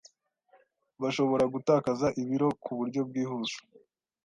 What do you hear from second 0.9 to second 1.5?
bashobora